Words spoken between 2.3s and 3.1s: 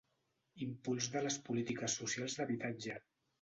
d'habitatge.